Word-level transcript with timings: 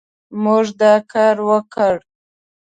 موږ 0.43 0.65
دا 0.81 0.93
کار 1.11 1.35
وکړ 1.49 1.93